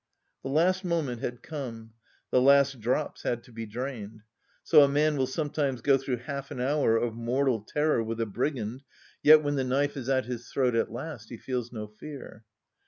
The 0.41 0.49
last 0.49 0.83
moment 0.83 1.21
had 1.21 1.43
come, 1.43 1.93
the 2.31 2.41
last 2.41 2.79
drops 2.79 3.21
had 3.21 3.43
to 3.43 3.51
be 3.51 3.67
drained! 3.67 4.23
So 4.63 4.81
a 4.81 4.87
man 4.87 5.15
will 5.15 5.27
sometimes 5.27 5.81
go 5.83 5.95
through 5.95 6.17
half 6.25 6.49
an 6.49 6.59
hour 6.59 6.97
of 6.97 7.13
mortal 7.13 7.61
terror 7.61 8.01
with 8.01 8.19
a 8.19 8.25
brigand, 8.25 8.81
yet 9.21 9.43
when 9.43 9.57
the 9.57 9.63
knife 9.63 9.95
is 9.95 10.09
at 10.09 10.25
his 10.25 10.49
throat 10.51 10.73
at 10.73 10.91
last, 10.91 11.29
he 11.29 11.37
feels 11.37 11.71
no 11.71 11.85
fear. 11.85 12.43